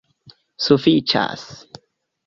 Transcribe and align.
sufiĉas 0.67 1.47